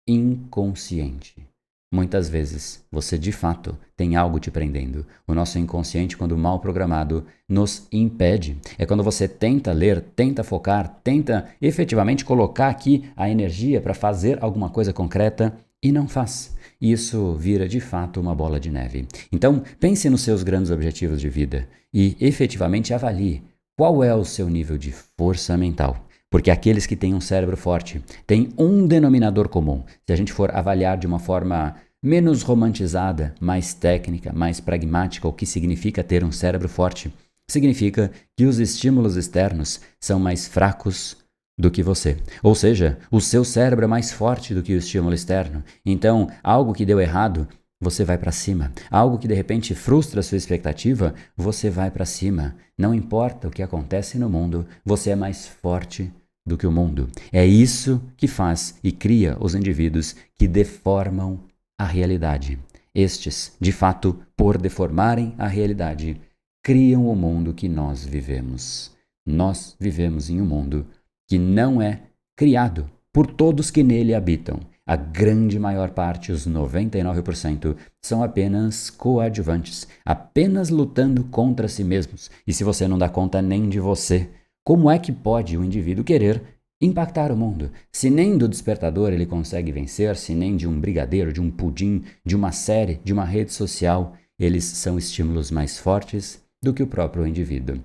inconsciente. 0.08 1.48
Muitas 1.92 2.28
vezes 2.28 2.84
você 2.92 3.16
de 3.16 3.32
fato 3.32 3.76
tem 3.96 4.14
algo 4.14 4.38
te 4.38 4.50
prendendo. 4.50 5.06
O 5.26 5.34
nosso 5.34 5.58
inconsciente, 5.58 6.16
quando 6.16 6.36
mal 6.36 6.60
programado, 6.60 7.26
nos 7.48 7.88
impede. 7.90 8.58
É 8.78 8.84
quando 8.84 9.02
você 9.02 9.26
tenta 9.26 9.72
ler, 9.72 10.02
tenta 10.14 10.44
focar, 10.44 11.00
tenta 11.02 11.48
efetivamente 11.60 12.24
colocar 12.26 12.68
aqui 12.68 13.10
a 13.16 13.28
energia 13.28 13.80
para 13.80 13.94
fazer 13.94 14.38
alguma 14.42 14.68
coisa 14.68 14.92
concreta 14.92 15.56
e 15.82 15.92
não 15.92 16.08
faz. 16.08 16.56
Isso 16.80 17.34
vira 17.34 17.68
de 17.68 17.80
fato 17.80 18.20
uma 18.20 18.34
bola 18.34 18.60
de 18.60 18.70
neve. 18.70 19.06
Então, 19.32 19.62
pense 19.80 20.08
nos 20.08 20.22
seus 20.22 20.42
grandes 20.42 20.70
objetivos 20.70 21.20
de 21.20 21.28
vida 21.28 21.68
e 21.92 22.16
efetivamente 22.20 22.94
avalie 22.94 23.42
qual 23.76 24.02
é 24.02 24.14
o 24.14 24.24
seu 24.24 24.48
nível 24.48 24.76
de 24.76 24.92
força 25.16 25.56
mental. 25.56 26.04
Porque 26.30 26.50
aqueles 26.50 26.86
que 26.86 26.96
têm 26.96 27.14
um 27.14 27.20
cérebro 27.20 27.56
forte 27.56 28.02
têm 28.26 28.52
um 28.58 28.86
denominador 28.86 29.48
comum. 29.48 29.82
Se 30.06 30.12
a 30.12 30.16
gente 30.16 30.32
for 30.32 30.54
avaliar 30.54 30.98
de 30.98 31.06
uma 31.06 31.18
forma 31.18 31.76
menos 32.02 32.42
romantizada, 32.42 33.34
mais 33.40 33.72
técnica, 33.72 34.32
mais 34.32 34.60
pragmática, 34.60 35.26
o 35.26 35.32
que 35.32 35.46
significa 35.46 36.04
ter 36.04 36.22
um 36.22 36.30
cérebro 36.30 36.68
forte, 36.68 37.12
significa 37.50 38.10
que 38.36 38.44
os 38.44 38.58
estímulos 38.58 39.16
externos 39.16 39.80
são 39.98 40.20
mais 40.20 40.46
fracos 40.46 41.16
do 41.58 41.70
que 41.70 41.82
você. 41.82 42.16
Ou 42.42 42.54
seja, 42.54 42.98
o 43.10 43.20
seu 43.20 43.44
cérebro 43.44 43.84
é 43.84 43.88
mais 43.88 44.12
forte 44.12 44.54
do 44.54 44.62
que 44.62 44.74
o 44.74 44.78
estímulo 44.78 45.14
externo. 45.14 45.64
Então, 45.84 46.30
algo 46.42 46.72
que 46.72 46.86
deu 46.86 47.00
errado, 47.00 47.48
você 47.80 48.04
vai 48.04 48.16
para 48.16 48.32
cima. 48.32 48.72
Algo 48.90 49.18
que 49.18 49.28
de 49.28 49.34
repente 49.34 49.74
frustra 49.74 50.20
a 50.20 50.22
sua 50.22 50.38
expectativa, 50.38 51.14
você 51.36 51.68
vai 51.68 51.90
para 51.90 52.04
cima. 52.04 52.56
Não 52.76 52.94
importa 52.94 53.48
o 53.48 53.50
que 53.50 53.62
acontece 53.62 54.18
no 54.18 54.28
mundo, 54.28 54.66
você 54.84 55.10
é 55.10 55.16
mais 55.16 55.46
forte 55.46 56.12
do 56.46 56.56
que 56.56 56.66
o 56.66 56.72
mundo. 56.72 57.08
É 57.32 57.44
isso 57.44 58.00
que 58.16 58.26
faz 58.26 58.76
e 58.82 58.90
cria 58.92 59.36
os 59.40 59.54
indivíduos 59.54 60.16
que 60.36 60.48
deformam 60.48 61.40
a 61.78 61.84
realidade. 61.84 62.58
Estes, 62.94 63.52
de 63.60 63.70
fato, 63.70 64.18
por 64.36 64.58
deformarem 64.58 65.34
a 65.38 65.46
realidade, 65.46 66.20
criam 66.64 67.06
o 67.06 67.14
mundo 67.14 67.54
que 67.54 67.68
nós 67.68 68.04
vivemos. 68.04 68.90
Nós 69.26 69.76
vivemos 69.78 70.30
em 70.30 70.40
um 70.40 70.46
mundo 70.46 70.86
que 71.28 71.38
não 71.38 71.80
é 71.80 72.00
criado 72.34 72.90
por 73.12 73.26
todos 73.26 73.70
que 73.70 73.82
nele 73.82 74.14
habitam. 74.14 74.58
A 74.86 74.96
grande 74.96 75.58
maior 75.58 75.90
parte, 75.90 76.32
os 76.32 76.48
99%, 76.48 77.76
são 78.02 78.22
apenas 78.22 78.88
coadjuvantes, 78.88 79.86
apenas 80.02 80.70
lutando 80.70 81.24
contra 81.24 81.68
si 81.68 81.84
mesmos. 81.84 82.30
E 82.46 82.54
se 82.54 82.64
você 82.64 82.88
não 82.88 82.96
dá 82.96 83.06
conta 83.08 83.42
nem 83.42 83.68
de 83.68 83.78
você, 83.78 84.30
como 84.64 84.90
é 84.90 84.98
que 84.98 85.12
pode 85.12 85.58
o 85.58 85.64
indivíduo 85.64 86.04
querer 86.04 86.42
impactar 86.80 87.30
o 87.30 87.36
mundo? 87.36 87.70
Se 87.92 88.08
nem 88.08 88.38
do 88.38 88.48
despertador 88.48 89.12
ele 89.12 89.26
consegue 89.26 89.72
vencer, 89.72 90.16
se 90.16 90.34
nem 90.34 90.56
de 90.56 90.66
um 90.66 90.80
brigadeiro, 90.80 91.34
de 91.34 91.40
um 91.40 91.50
pudim, 91.50 92.04
de 92.24 92.34
uma 92.34 92.52
série, 92.52 92.98
de 93.04 93.12
uma 93.12 93.26
rede 93.26 93.52
social, 93.52 94.14
eles 94.38 94.64
são 94.64 94.96
estímulos 94.96 95.50
mais 95.50 95.78
fortes 95.78 96.42
do 96.62 96.72
que 96.72 96.82
o 96.82 96.86
próprio 96.86 97.26
indivíduo. 97.26 97.78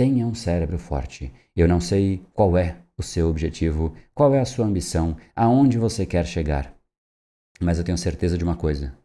Tenha 0.00 0.26
um 0.26 0.32
cérebro 0.32 0.78
forte. 0.78 1.30
Eu 1.54 1.68
não 1.68 1.78
sei 1.78 2.22
qual 2.32 2.56
é 2.56 2.78
o 2.96 3.02
seu 3.02 3.28
objetivo, 3.28 3.94
qual 4.14 4.34
é 4.34 4.40
a 4.40 4.46
sua 4.46 4.64
ambição, 4.64 5.14
aonde 5.36 5.76
você 5.76 6.06
quer 6.06 6.24
chegar. 6.24 6.74
Mas 7.60 7.76
eu 7.76 7.84
tenho 7.84 7.98
certeza 7.98 8.38
de 8.38 8.42
uma 8.42 8.56
coisa: 8.56 8.96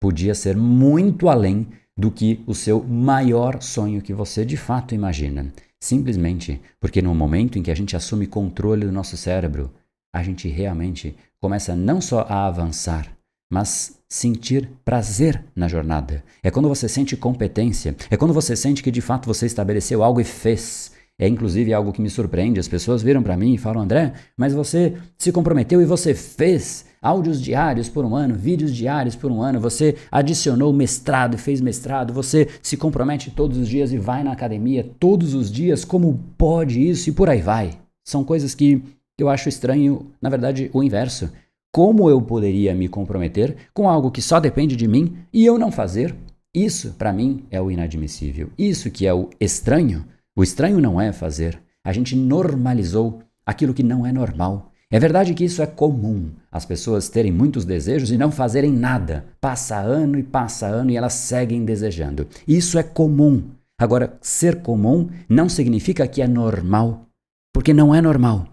podia 0.00 0.34
ser 0.34 0.56
muito 0.56 1.28
além 1.28 1.68
do 1.96 2.10
que 2.10 2.42
o 2.48 2.52
seu 2.52 2.82
maior 2.82 3.62
sonho 3.62 4.02
que 4.02 4.12
você 4.12 4.44
de 4.44 4.56
fato 4.56 4.92
imagina. 4.92 5.52
Simplesmente 5.78 6.60
porque 6.80 7.00
no 7.00 7.14
momento 7.14 7.56
em 7.56 7.62
que 7.62 7.70
a 7.70 7.76
gente 7.76 7.94
assume 7.94 8.26
controle 8.26 8.84
do 8.84 8.90
nosso 8.90 9.16
cérebro, 9.16 9.72
a 10.12 10.20
gente 10.20 10.48
realmente 10.48 11.14
começa 11.40 11.76
não 11.76 12.00
só 12.00 12.22
a 12.28 12.48
avançar, 12.48 13.16
mas 13.50 13.98
sentir 14.08 14.70
prazer 14.84 15.44
na 15.54 15.66
jornada. 15.66 16.22
É 16.42 16.50
quando 16.50 16.68
você 16.68 16.88
sente 16.88 17.16
competência, 17.16 17.96
é 18.08 18.16
quando 18.16 18.32
você 18.32 18.54
sente 18.54 18.82
que 18.82 18.90
de 18.90 19.00
fato 19.00 19.26
você 19.26 19.44
estabeleceu 19.46 20.04
algo 20.04 20.20
e 20.20 20.24
fez. 20.24 20.92
É 21.18 21.28
inclusive 21.28 21.74
algo 21.74 21.92
que 21.92 22.00
me 22.00 22.08
surpreende. 22.08 22.58
As 22.58 22.66
pessoas 22.66 23.02
viram 23.02 23.22
para 23.22 23.36
mim 23.36 23.52
e 23.52 23.58
falam: 23.58 23.82
André, 23.82 24.14
mas 24.34 24.54
você 24.54 24.94
se 25.18 25.30
comprometeu 25.30 25.82
e 25.82 25.84
você 25.84 26.14
fez. 26.14 26.86
áudios 27.02 27.40
diários 27.40 27.88
por 27.88 28.04
um 28.04 28.14
ano, 28.14 28.34
vídeos 28.34 28.74
diários 28.74 29.16
por 29.16 29.30
um 29.30 29.42
ano, 29.42 29.60
você 29.60 29.96
adicionou 30.10 30.72
mestrado 30.72 31.38
fez 31.38 31.60
mestrado, 31.60 32.12
você 32.12 32.48
se 32.62 32.76
compromete 32.76 33.30
todos 33.30 33.58
os 33.58 33.68
dias 33.68 33.92
e 33.92 33.98
vai 33.98 34.22
na 34.22 34.32
academia 34.32 34.84
todos 34.98 35.34
os 35.34 35.50
dias, 35.50 35.84
como 35.84 36.20
pode 36.38 36.80
isso 36.80 37.08
e 37.08 37.12
por 37.12 37.28
aí 37.28 37.40
vai. 37.40 37.78
São 38.04 38.24
coisas 38.24 38.54
que 38.54 38.82
eu 39.18 39.28
acho 39.28 39.48
estranho, 39.48 40.10
na 40.20 40.30
verdade, 40.30 40.70
o 40.72 40.82
inverso. 40.82 41.30
Como 41.72 42.10
eu 42.10 42.20
poderia 42.20 42.74
me 42.74 42.88
comprometer 42.88 43.56
com 43.72 43.88
algo 43.88 44.10
que 44.10 44.20
só 44.20 44.40
depende 44.40 44.74
de 44.74 44.88
mim 44.88 45.18
e 45.32 45.46
eu 45.46 45.56
não 45.56 45.70
fazer? 45.70 46.16
Isso, 46.52 46.94
para 46.98 47.12
mim, 47.12 47.44
é 47.48 47.60
o 47.60 47.70
inadmissível. 47.70 48.50
Isso 48.58 48.90
que 48.90 49.06
é 49.06 49.14
o 49.14 49.30
estranho. 49.38 50.04
O 50.34 50.42
estranho 50.42 50.80
não 50.80 51.00
é 51.00 51.12
fazer. 51.12 51.62
A 51.84 51.92
gente 51.92 52.16
normalizou 52.16 53.20
aquilo 53.46 53.72
que 53.72 53.84
não 53.84 54.04
é 54.04 54.12
normal. 54.12 54.72
É 54.90 54.98
verdade 54.98 55.32
que 55.32 55.44
isso 55.44 55.62
é 55.62 55.66
comum, 55.66 56.32
as 56.50 56.64
pessoas 56.64 57.08
terem 57.08 57.30
muitos 57.30 57.64
desejos 57.64 58.10
e 58.10 58.18
não 58.18 58.32
fazerem 58.32 58.72
nada. 58.72 59.26
Passa 59.40 59.78
ano 59.78 60.18
e 60.18 60.22
passa 60.24 60.66
ano 60.66 60.90
e 60.90 60.96
elas 60.96 61.12
seguem 61.12 61.64
desejando. 61.64 62.26
Isso 62.48 62.76
é 62.76 62.82
comum. 62.82 63.44
Agora, 63.78 64.18
ser 64.20 64.60
comum 64.62 65.08
não 65.28 65.48
significa 65.48 66.08
que 66.08 66.20
é 66.20 66.26
normal, 66.26 67.06
porque 67.54 67.72
não 67.72 67.94
é 67.94 68.00
normal. 68.02 68.48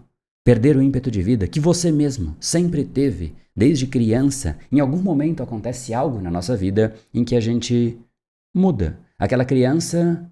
Perder 0.48 0.78
o 0.78 0.82
ímpeto 0.82 1.10
de 1.10 1.20
vida 1.20 1.46
que 1.46 1.60
você 1.60 1.92
mesmo 1.92 2.34
sempre 2.40 2.82
teve 2.82 3.34
desde 3.54 3.86
criança, 3.86 4.56
em 4.72 4.80
algum 4.80 4.96
momento 4.96 5.42
acontece 5.42 5.92
algo 5.92 6.22
na 6.22 6.30
nossa 6.30 6.56
vida 6.56 6.94
em 7.12 7.22
que 7.22 7.36
a 7.36 7.40
gente 7.40 7.98
muda. 8.56 8.98
Aquela 9.18 9.44
criança 9.44 10.26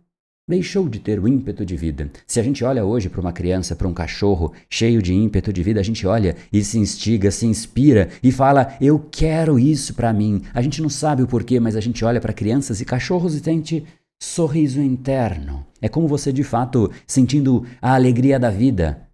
deixou 0.49 0.89
de 0.89 1.01
ter 1.01 1.21
o 1.21 1.29
ímpeto 1.29 1.67
de 1.67 1.77
vida. 1.77 2.11
Se 2.27 2.41
a 2.41 2.43
gente 2.43 2.65
olha 2.65 2.83
hoje 2.83 3.11
para 3.11 3.21
uma 3.21 3.31
criança, 3.31 3.77
para 3.77 3.87
um 3.87 3.93
cachorro 3.93 4.55
cheio 4.71 5.03
de 5.03 5.13
ímpeto 5.13 5.53
de 5.53 5.63
vida, 5.63 5.81
a 5.81 5.85
gente 5.85 6.07
olha 6.07 6.35
e 6.51 6.65
se 6.65 6.79
instiga, 6.79 7.31
se 7.31 7.45
inspira 7.45 8.09
e 8.23 8.33
fala: 8.33 8.75
"Eu 8.81 8.99
quero 9.11 9.59
isso 9.59 9.93
para 9.93 10.15
mim". 10.15 10.41
A 10.55 10.63
gente 10.63 10.81
não 10.81 10.89
sabe 10.89 11.25
o 11.25 11.27
porquê, 11.27 11.61
mas 11.61 11.77
a 11.77 11.81
gente 11.83 12.03
olha 12.07 12.23
para 12.23 12.33
crianças 12.33 12.81
e 12.81 12.87
cachorros 12.87 13.35
e 13.35 13.41
sente 13.41 13.85
sorriso 14.19 14.81
interno. 14.81 15.67
É 15.79 15.91
como 15.91 16.09
você 16.09 16.33
de 16.33 16.43
fato 16.43 16.91
sentindo 17.07 17.67
a 17.83 17.95
alegria 17.95 18.39
da 18.39 18.49
vida 18.49 19.06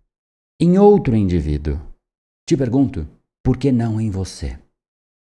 em 0.63 0.79
outro 0.79 1.17
indivíduo. 1.17 1.77
Te 2.49 2.57
pergunto, 2.57 3.05
por 3.43 3.57
que 3.57 3.73
não 3.73 4.01
em 4.01 4.11
você? 4.11 4.57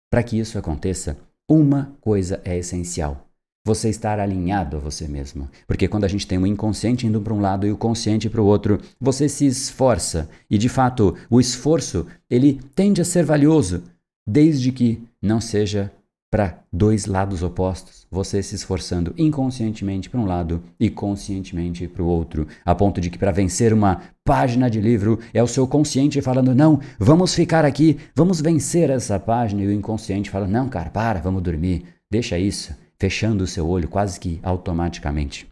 Para 0.08 0.22
que 0.22 0.38
isso 0.38 0.56
aconteça, 0.56 1.18
uma 1.50 1.96
coisa 2.00 2.40
é 2.44 2.56
essencial: 2.56 3.26
você 3.66 3.88
estar 3.88 4.20
alinhado 4.20 4.76
a 4.76 4.78
você 4.78 5.08
mesmo. 5.08 5.50
Porque 5.66 5.88
quando 5.88 6.04
a 6.04 6.08
gente 6.08 6.28
tem 6.28 6.38
o 6.38 6.46
inconsciente 6.46 7.08
indo 7.08 7.20
para 7.20 7.34
um 7.34 7.40
lado 7.40 7.66
e 7.66 7.72
o 7.72 7.76
consciente 7.76 8.30
para 8.30 8.40
o 8.40 8.46
outro, 8.46 8.80
você 9.00 9.28
se 9.28 9.44
esforça. 9.44 10.30
E 10.48 10.56
de 10.56 10.68
fato, 10.68 11.16
o 11.28 11.40
esforço, 11.40 12.06
ele 12.30 12.60
tende 12.76 13.00
a 13.00 13.04
ser 13.04 13.24
valioso, 13.24 13.82
desde 14.24 14.70
que 14.70 15.02
não 15.20 15.40
seja 15.40 15.92
para 16.32 16.64
dois 16.72 17.04
lados 17.04 17.42
opostos, 17.42 18.06
você 18.10 18.42
se 18.42 18.54
esforçando 18.54 19.12
inconscientemente 19.18 20.08
para 20.08 20.18
um 20.18 20.24
lado 20.24 20.62
e 20.80 20.88
conscientemente 20.88 21.86
para 21.86 22.02
o 22.02 22.06
outro, 22.06 22.48
a 22.64 22.74
ponto 22.74 23.02
de 23.02 23.10
que 23.10 23.18
para 23.18 23.30
vencer 23.30 23.70
uma 23.74 24.00
página 24.24 24.70
de 24.70 24.80
livro 24.80 25.18
é 25.34 25.42
o 25.42 25.46
seu 25.46 25.68
consciente 25.68 26.22
falando: 26.22 26.54
"Não, 26.54 26.80
vamos 26.98 27.34
ficar 27.34 27.66
aqui, 27.66 27.98
vamos 28.16 28.40
vencer 28.40 28.88
essa 28.88 29.20
página", 29.20 29.62
e 29.62 29.66
o 29.66 29.72
inconsciente 29.72 30.30
fala: 30.30 30.46
"Não, 30.46 30.70
cara, 30.70 30.88
para, 30.88 31.20
vamos 31.20 31.42
dormir. 31.42 31.84
Deixa 32.10 32.38
isso", 32.38 32.74
fechando 32.98 33.44
o 33.44 33.46
seu 33.46 33.68
olho 33.68 33.86
quase 33.86 34.18
que 34.18 34.40
automaticamente. 34.42 35.51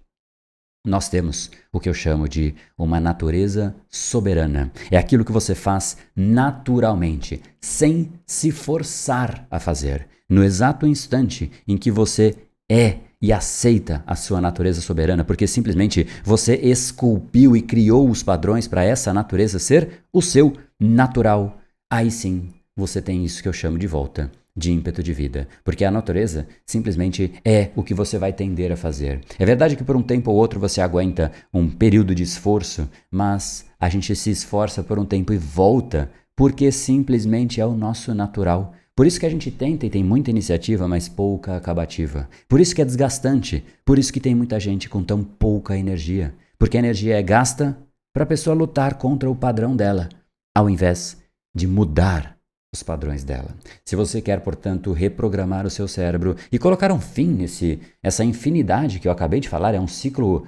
Nós 0.84 1.10
temos 1.10 1.50
o 1.70 1.78
que 1.78 1.90
eu 1.90 1.94
chamo 1.94 2.26
de 2.26 2.54
uma 2.76 2.98
natureza 2.98 3.74
soberana. 3.90 4.72
É 4.90 4.96
aquilo 4.96 5.26
que 5.26 5.32
você 5.32 5.54
faz 5.54 5.98
naturalmente, 6.16 7.42
sem 7.60 8.10
se 8.24 8.50
forçar 8.50 9.46
a 9.50 9.60
fazer. 9.60 10.08
No 10.28 10.42
exato 10.42 10.86
instante 10.86 11.50
em 11.68 11.76
que 11.76 11.90
você 11.90 12.34
é 12.70 12.98
e 13.20 13.30
aceita 13.30 14.02
a 14.06 14.16
sua 14.16 14.40
natureza 14.40 14.80
soberana, 14.80 15.22
porque 15.22 15.46
simplesmente 15.46 16.06
você 16.24 16.54
esculpiu 16.54 17.54
e 17.54 17.60
criou 17.60 18.08
os 18.08 18.22
padrões 18.22 18.66
para 18.66 18.82
essa 18.82 19.12
natureza 19.12 19.58
ser 19.58 20.04
o 20.10 20.22
seu 20.22 20.56
natural. 20.80 21.58
Aí 21.90 22.10
sim 22.10 22.54
você 22.74 23.02
tem 23.02 23.22
isso 23.22 23.42
que 23.42 23.48
eu 23.48 23.52
chamo 23.52 23.78
de 23.78 23.86
volta 23.86 24.30
de 24.56 24.72
ímpeto 24.72 25.02
de 25.02 25.12
vida, 25.12 25.48
porque 25.64 25.84
a 25.84 25.90
natureza 25.90 26.46
simplesmente 26.66 27.32
é 27.44 27.70
o 27.76 27.82
que 27.82 27.94
você 27.94 28.18
vai 28.18 28.32
tender 28.32 28.72
a 28.72 28.76
fazer. 28.76 29.20
É 29.38 29.46
verdade 29.46 29.76
que 29.76 29.84
por 29.84 29.96
um 29.96 30.02
tempo 30.02 30.30
ou 30.30 30.36
outro 30.36 30.58
você 30.58 30.80
aguenta 30.80 31.32
um 31.52 31.68
período 31.68 32.14
de 32.14 32.22
esforço, 32.22 32.88
mas 33.10 33.66
a 33.78 33.88
gente 33.88 34.14
se 34.14 34.30
esforça 34.30 34.82
por 34.82 34.98
um 34.98 35.04
tempo 35.04 35.32
e 35.32 35.38
volta 35.38 36.10
porque 36.36 36.72
simplesmente 36.72 37.60
é 37.60 37.66
o 37.66 37.76
nosso 37.76 38.14
natural. 38.14 38.74
Por 38.96 39.06
isso 39.06 39.20
que 39.20 39.26
a 39.26 39.30
gente 39.30 39.50
tenta 39.50 39.86
e 39.86 39.90
tem 39.90 40.04
muita 40.04 40.30
iniciativa, 40.30 40.86
mas 40.86 41.08
pouca 41.08 41.56
acabativa. 41.56 42.28
Por 42.48 42.60
isso 42.60 42.74
que 42.74 42.82
é 42.82 42.84
desgastante. 42.84 43.64
Por 43.84 43.98
isso 43.98 44.12
que 44.12 44.20
tem 44.20 44.34
muita 44.34 44.60
gente 44.60 44.88
com 44.88 45.02
tão 45.02 45.22
pouca 45.22 45.76
energia. 45.76 46.34
Porque 46.58 46.76
a 46.76 46.80
energia 46.80 47.18
é 47.18 47.22
gasta 47.22 47.78
para 48.12 48.24
a 48.24 48.26
pessoa 48.26 48.54
lutar 48.54 48.94
contra 48.94 49.30
o 49.30 49.34
padrão 49.36 49.74
dela, 49.76 50.08
ao 50.54 50.68
invés 50.68 51.16
de 51.54 51.66
mudar 51.66 52.39
os 52.72 52.82
padrões 52.84 53.24
dela. 53.24 53.54
Se 53.84 53.96
você 53.96 54.22
quer, 54.22 54.40
portanto, 54.40 54.92
reprogramar 54.92 55.66
o 55.66 55.70
seu 55.70 55.88
cérebro 55.88 56.36
e 56.52 56.58
colocar 56.58 56.92
um 56.92 57.00
fim 57.00 57.26
nesse 57.26 57.80
essa 58.00 58.24
infinidade 58.24 59.00
que 59.00 59.08
eu 59.08 59.12
acabei 59.12 59.40
de 59.40 59.48
falar, 59.48 59.74
é 59.74 59.80
um 59.80 59.88
ciclo 59.88 60.46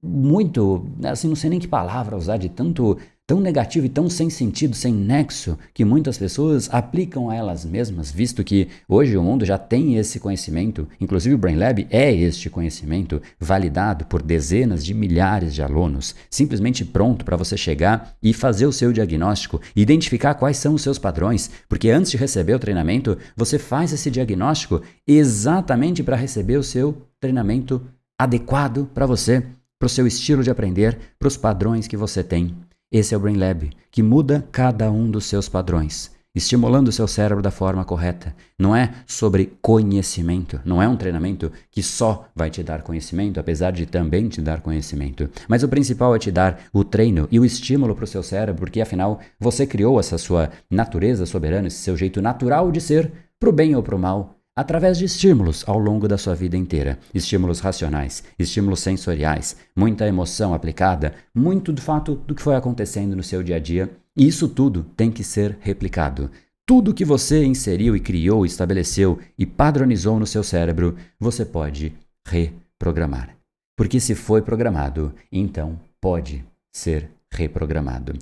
muito, 0.00 0.86
assim, 1.04 1.26
não 1.26 1.34
sei 1.34 1.50
nem 1.50 1.58
que 1.58 1.66
palavra 1.66 2.16
usar 2.16 2.36
de 2.36 2.48
tanto 2.48 2.96
tão 3.28 3.42
negativo 3.42 3.84
e 3.84 3.90
tão 3.90 4.08
sem 4.08 4.30
sentido, 4.30 4.74
sem 4.74 4.90
nexo, 4.90 5.58
que 5.74 5.84
muitas 5.84 6.16
pessoas 6.16 6.66
aplicam 6.72 7.28
a 7.28 7.34
elas 7.34 7.62
mesmas, 7.62 8.10
visto 8.10 8.42
que 8.42 8.68
hoje 8.88 9.18
o 9.18 9.22
mundo 9.22 9.44
já 9.44 9.58
tem 9.58 9.96
esse 9.96 10.18
conhecimento, 10.18 10.88
inclusive 10.98 11.34
o 11.34 11.38
Brain 11.38 11.56
Lab 11.56 11.86
é 11.90 12.10
este 12.10 12.48
conhecimento 12.48 13.20
validado 13.38 14.06
por 14.06 14.22
dezenas 14.22 14.82
de 14.82 14.94
milhares 14.94 15.54
de 15.54 15.62
alunos, 15.62 16.14
simplesmente 16.30 16.86
pronto 16.86 17.22
para 17.22 17.36
você 17.36 17.54
chegar 17.54 18.14
e 18.22 18.32
fazer 18.32 18.64
o 18.64 18.72
seu 18.72 18.94
diagnóstico, 18.94 19.60
identificar 19.76 20.32
quais 20.32 20.56
são 20.56 20.72
os 20.72 20.80
seus 20.80 20.98
padrões, 20.98 21.50
porque 21.68 21.90
antes 21.90 22.12
de 22.12 22.16
receber 22.16 22.54
o 22.54 22.58
treinamento, 22.58 23.18
você 23.36 23.58
faz 23.58 23.92
esse 23.92 24.10
diagnóstico 24.10 24.80
exatamente 25.06 26.02
para 26.02 26.16
receber 26.16 26.56
o 26.56 26.62
seu 26.62 27.02
treinamento 27.20 27.82
adequado 28.18 28.88
para 28.94 29.04
você, 29.04 29.44
para 29.78 29.86
o 29.86 29.90
seu 29.90 30.06
estilo 30.06 30.42
de 30.42 30.50
aprender, 30.50 30.98
para 31.18 31.28
os 31.28 31.36
padrões 31.36 31.86
que 31.86 31.96
você 31.96 32.24
tem. 32.24 32.56
Esse 32.90 33.12
é 33.12 33.16
o 33.18 33.20
Brain 33.20 33.36
Lab, 33.36 33.68
que 33.90 34.02
muda 34.02 34.48
cada 34.50 34.90
um 34.90 35.10
dos 35.10 35.26
seus 35.26 35.46
padrões, 35.46 36.10
estimulando 36.34 36.88
o 36.88 36.92
seu 36.92 37.06
cérebro 37.06 37.42
da 37.42 37.50
forma 37.50 37.84
correta. 37.84 38.34
Não 38.58 38.74
é 38.74 38.94
sobre 39.06 39.58
conhecimento, 39.60 40.58
não 40.64 40.82
é 40.82 40.88
um 40.88 40.96
treinamento 40.96 41.52
que 41.70 41.82
só 41.82 42.26
vai 42.34 42.48
te 42.48 42.62
dar 42.62 42.80
conhecimento, 42.80 43.38
apesar 43.38 43.72
de 43.72 43.84
também 43.84 44.26
te 44.26 44.40
dar 44.40 44.62
conhecimento. 44.62 45.28
Mas 45.46 45.62
o 45.62 45.68
principal 45.68 46.16
é 46.16 46.18
te 46.18 46.32
dar 46.32 46.62
o 46.72 46.82
treino 46.82 47.28
e 47.30 47.38
o 47.38 47.44
estímulo 47.44 47.94
para 47.94 48.04
o 48.04 48.08
seu 48.08 48.22
cérebro, 48.22 48.60
porque 48.60 48.80
afinal 48.80 49.20
você 49.38 49.66
criou 49.66 50.00
essa 50.00 50.16
sua 50.16 50.48
natureza 50.70 51.26
soberana, 51.26 51.68
esse 51.68 51.76
seu 51.76 51.94
jeito 51.94 52.22
natural 52.22 52.72
de 52.72 52.80
ser, 52.80 53.12
para 53.38 53.50
o 53.50 53.52
bem 53.52 53.76
ou 53.76 53.82
para 53.82 53.96
o 53.96 53.98
mal, 53.98 54.37
através 54.58 54.98
de 54.98 55.04
estímulos 55.04 55.62
ao 55.68 55.78
longo 55.78 56.08
da 56.08 56.18
sua 56.18 56.34
vida 56.34 56.56
inteira. 56.56 56.98
Estímulos 57.14 57.60
racionais, 57.60 58.24
estímulos 58.36 58.80
sensoriais, 58.80 59.56
muita 59.74 60.04
emoção 60.04 60.52
aplicada, 60.52 61.14
muito 61.32 61.72
do 61.72 61.80
fato 61.80 62.16
do 62.26 62.34
que 62.34 62.42
foi 62.42 62.56
acontecendo 62.56 63.14
no 63.14 63.22
seu 63.22 63.40
dia 63.40 63.54
a 63.54 63.60
dia. 63.60 63.88
E 64.16 64.26
isso 64.26 64.48
tudo 64.48 64.84
tem 64.96 65.12
que 65.12 65.22
ser 65.22 65.56
replicado. 65.60 66.28
Tudo 66.66 66.92
que 66.92 67.04
você 67.04 67.44
inseriu 67.44 67.94
e 67.94 68.00
criou, 68.00 68.44
estabeleceu 68.44 69.20
e 69.38 69.46
padronizou 69.46 70.18
no 70.18 70.26
seu 70.26 70.42
cérebro, 70.42 70.96
você 71.20 71.44
pode 71.44 71.92
reprogramar. 72.26 73.36
Porque 73.76 74.00
se 74.00 74.16
foi 74.16 74.42
programado, 74.42 75.14
então 75.30 75.78
pode 76.00 76.44
ser 76.72 77.08
reprogramado. 77.32 78.12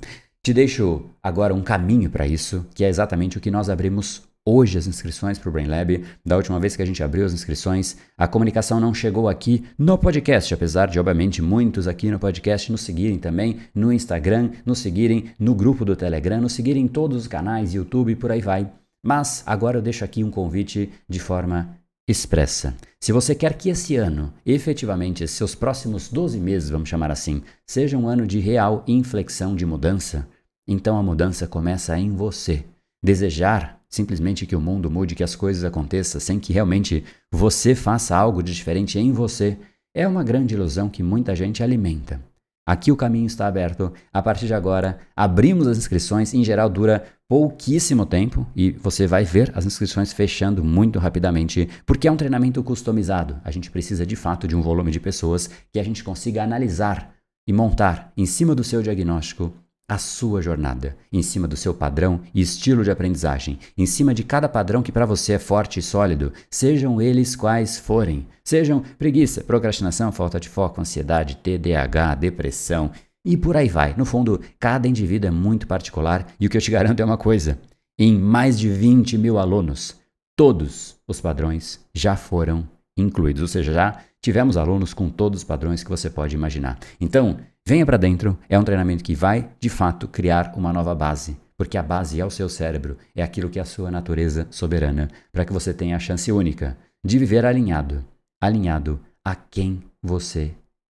Te 0.43 0.53
deixo 0.53 1.03
agora 1.21 1.53
um 1.55 1.63
caminho 1.63 2.11
para 2.11 2.27
isso, 2.27 2.63
que 2.75 2.85
é 2.85 2.89
exatamente 2.89 3.39
o 3.39 3.41
que 3.41 3.49
nós 3.49 3.71
abrimos 3.71 4.26
hoje 4.47 4.77
as 4.77 4.87
inscrições 4.87 5.37
para 5.37 5.49
o 5.49 5.51
Brain 5.51 5.67
Lab. 5.67 6.05
Da 6.25 6.37
última 6.37 6.57
vez 6.57 6.75
que 6.75 6.81
a 6.81 6.85
gente 6.85 7.03
abriu 7.03 7.25
as 7.25 7.33
inscrições, 7.33 7.97
a 8.17 8.27
comunicação 8.27 8.79
não 8.79 8.93
chegou 8.93 9.27
aqui 9.27 9.65
no 9.77 9.97
podcast, 9.97 10.53
apesar 10.53 10.87
de, 10.87 10.97
obviamente, 10.97 11.41
muitos 11.41 11.85
aqui 11.85 12.09
no 12.09 12.17
podcast 12.17 12.71
nos 12.71 12.81
seguirem 12.81 13.19
também 13.19 13.57
no 13.75 13.91
Instagram, 13.91 14.51
nos 14.65 14.79
seguirem 14.79 15.31
no 15.37 15.53
grupo 15.53 15.83
do 15.83 15.97
Telegram, 15.97 16.39
nos 16.39 16.53
seguirem 16.53 16.85
em 16.85 16.87
todos 16.87 17.17
os 17.17 17.27
canais, 17.27 17.73
YouTube 17.73 18.13
e 18.13 18.15
por 18.15 18.31
aí 18.31 18.39
vai. 18.39 18.71
Mas 19.05 19.43
agora 19.45 19.79
eu 19.79 19.81
deixo 19.81 20.05
aqui 20.05 20.23
um 20.23 20.31
convite 20.31 20.89
de 21.09 21.19
forma 21.19 21.77
expressa. 22.07 22.73
Se 23.01 23.11
você 23.11 23.35
quer 23.35 23.53
que 23.55 23.69
esse 23.69 23.97
ano, 23.97 24.33
efetivamente, 24.45 25.27
seus 25.27 25.53
próximos 25.55 26.07
12 26.07 26.39
meses, 26.39 26.69
vamos 26.69 26.87
chamar 26.87 27.11
assim, 27.11 27.43
seja 27.65 27.97
um 27.97 28.07
ano 28.07 28.25
de 28.25 28.39
real 28.39 28.83
inflexão 28.87 29.55
de 29.55 29.65
mudança, 29.65 30.25
então 30.65 30.97
a 30.97 31.03
mudança 31.03 31.45
começa 31.47 31.97
em 31.99 32.11
você. 32.11 32.63
Desejar 33.03 33.76
simplesmente 33.89 34.45
que 34.45 34.55
o 34.55 34.61
mundo 34.61 34.89
mude, 34.89 35.15
que 35.15 35.23
as 35.23 35.35
coisas 35.35 35.63
aconteçam 35.63 36.19
sem 36.19 36.39
que 36.39 36.53
realmente 36.53 37.03
você 37.31 37.73
faça 37.75 38.15
algo 38.15 38.43
de 38.43 38.53
diferente 38.53 38.99
em 38.99 39.11
você, 39.11 39.57
é 39.93 40.07
uma 40.07 40.23
grande 40.23 40.53
ilusão 40.53 40.89
que 40.89 41.01
muita 41.01 41.35
gente 41.35 41.63
alimenta. 41.63 42.21
Aqui 42.67 42.91
o 42.91 42.97
caminho 42.97 43.25
está 43.25 43.47
aberto. 43.47 43.93
A 44.11 44.21
partir 44.21 44.45
de 44.45 44.53
agora, 44.53 44.99
abrimos 45.15 45.67
as 45.67 45.77
inscrições. 45.77 46.33
Em 46.33 46.43
geral, 46.43 46.69
dura 46.69 47.05
pouquíssimo 47.25 48.05
tempo 48.05 48.45
e 48.53 48.71
você 48.71 49.07
vai 49.07 49.23
ver 49.23 49.53
as 49.55 49.65
inscrições 49.65 50.11
fechando 50.11 50.61
muito 50.65 50.99
rapidamente, 50.99 51.69
porque 51.85 52.09
é 52.09 52.11
um 52.11 52.17
treinamento 52.17 52.61
customizado. 52.61 53.39
A 53.45 53.51
gente 53.51 53.71
precisa 53.71 54.05
de 54.05 54.17
fato 54.17 54.49
de 54.49 54.55
um 54.55 54.61
volume 54.61 54.91
de 54.91 54.99
pessoas 54.99 55.49
que 55.71 55.79
a 55.79 55.83
gente 55.83 56.03
consiga 56.03 56.43
analisar 56.43 57.13
e 57.47 57.53
montar 57.53 58.11
em 58.17 58.25
cima 58.25 58.53
do 58.53 58.65
seu 58.65 58.81
diagnóstico 58.81 59.53
a 59.87 59.97
sua 59.97 60.41
jornada, 60.41 60.97
em 61.11 61.21
cima 61.21 61.47
do 61.47 61.55
seu 61.55 61.73
padrão 61.73 62.19
e 62.33 62.41
estilo 62.41 62.83
de 62.83 62.91
aprendizagem, 62.91 63.57
em 63.77 63.85
cima 63.85 64.13
de 64.13 64.23
cada 64.23 64.49
padrão 64.49 64.83
que 64.83 64.91
para 64.91 65.05
você 65.05 65.33
é 65.33 65.39
forte 65.39 65.79
e 65.79 65.83
sólido, 65.83 66.33
sejam 66.49 67.01
eles 67.01 67.35
quais 67.35 67.77
forem. 67.77 68.27
Sejam 68.43 68.83
preguiça, 68.97 69.43
procrastinação, 69.43 70.11
falta 70.11 70.39
de 70.39 70.49
foco, 70.49 70.81
ansiedade, 70.81 71.37
TDAH, 71.37 72.15
depressão 72.15 72.91
e 73.23 73.37
por 73.37 73.55
aí 73.55 73.69
vai. 73.69 73.93
No 73.95 74.05
fundo, 74.05 74.41
cada 74.59 74.87
indivíduo 74.87 75.29
é 75.29 75.31
muito 75.31 75.67
particular 75.67 76.27
e 76.39 76.47
o 76.47 76.49
que 76.49 76.57
eu 76.57 76.61
te 76.61 76.71
garanto 76.71 76.99
é 76.99 77.05
uma 77.05 77.17
coisa: 77.17 77.57
em 77.97 78.17
mais 78.17 78.59
de 78.59 78.69
20 78.69 79.17
mil 79.17 79.37
alunos, 79.37 79.95
todos 80.35 80.97
os 81.07 81.21
padrões 81.21 81.79
já 81.93 82.15
foram 82.15 82.67
incluídos, 82.97 83.41
ou 83.41 83.47
seja, 83.47 83.71
já 83.71 84.01
tivemos 84.21 84.57
alunos 84.57 84.93
com 84.93 85.09
todos 85.09 85.41
os 85.41 85.43
padrões 85.43 85.83
que 85.83 85.89
você 85.89 86.09
pode 86.09 86.35
imaginar. 86.35 86.77
Então, 86.99 87.37
venha 87.67 87.85
para 87.85 87.97
dentro, 87.97 88.39
é 88.47 88.57
um 88.57 88.63
treinamento 88.63 89.03
que 89.03 89.13
vai, 89.13 89.49
de 89.59 89.67
fato, 89.67 90.07
criar 90.07 90.53
uma 90.55 90.71
nova 90.71 90.95
base, 90.95 91.35
porque 91.57 91.77
a 91.77 91.83
base 91.83 92.17
é 92.17 92.25
o 92.25 92.29
seu 92.29 92.47
cérebro, 92.47 92.97
é 93.13 93.21
aquilo 93.21 93.49
que 93.49 93.59
é 93.59 93.61
a 93.61 93.65
sua 93.65 93.91
natureza 93.91 94.47
soberana, 94.49 95.09
para 95.33 95.43
que 95.43 95.51
você 95.51 95.73
tenha 95.73 95.97
a 95.97 95.99
chance 95.99 96.31
única 96.31 96.77
de 97.03 97.19
viver 97.19 97.45
alinhado, 97.45 98.05
alinhado 98.41 99.01
a 99.21 99.35
quem 99.35 99.83
você 100.01 100.53